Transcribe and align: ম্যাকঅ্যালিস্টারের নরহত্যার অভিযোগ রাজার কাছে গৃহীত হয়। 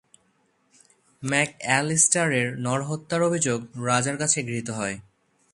ম্যাকঅ্যালিস্টারের 1.23 2.47
নরহত্যার 2.57 3.21
অভিযোগ 3.23 3.59
রাজার 3.85 4.15
কাছে 4.17 4.39
গৃহীত 4.43 4.69
হয়। 4.69 4.95